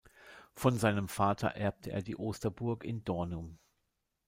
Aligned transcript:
Von 0.55 0.79
seinem 0.79 1.07
Vater 1.07 1.49
erbte 1.49 1.91
er 1.91 2.01
die 2.01 2.15
Osterburg 2.17 2.83
in 2.83 3.03
Dornum. 3.03 3.59